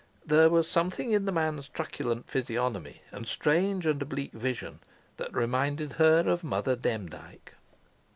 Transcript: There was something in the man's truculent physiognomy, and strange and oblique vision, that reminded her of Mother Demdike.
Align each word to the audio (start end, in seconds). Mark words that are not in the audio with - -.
There 0.25 0.49
was 0.49 0.67
something 0.67 1.11
in 1.13 1.25
the 1.25 1.31
man's 1.31 1.69
truculent 1.69 2.27
physiognomy, 2.27 3.03
and 3.11 3.27
strange 3.27 3.85
and 3.85 4.01
oblique 4.01 4.31
vision, 4.33 4.79
that 5.17 5.31
reminded 5.31 5.93
her 6.01 6.27
of 6.27 6.43
Mother 6.43 6.75
Demdike. 6.75 7.53